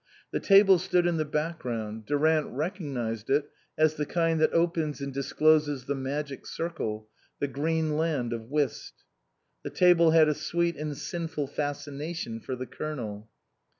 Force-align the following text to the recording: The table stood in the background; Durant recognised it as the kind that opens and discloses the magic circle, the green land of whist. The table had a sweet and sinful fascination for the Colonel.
The 0.31 0.39
table 0.39 0.79
stood 0.79 1.05
in 1.05 1.17
the 1.17 1.25
background; 1.25 2.07
Durant 2.07 2.47
recognised 2.47 3.29
it 3.29 3.51
as 3.77 3.93
the 3.93 4.05
kind 4.07 4.41
that 4.41 4.51
opens 4.51 4.99
and 4.99 5.13
discloses 5.13 5.85
the 5.85 5.93
magic 5.93 6.47
circle, 6.47 7.07
the 7.37 7.47
green 7.47 7.97
land 7.97 8.33
of 8.33 8.49
whist. 8.49 9.03
The 9.61 9.69
table 9.69 10.09
had 10.09 10.27
a 10.27 10.33
sweet 10.33 10.75
and 10.75 10.97
sinful 10.97 11.45
fascination 11.45 12.39
for 12.39 12.55
the 12.55 12.65
Colonel. 12.65 13.29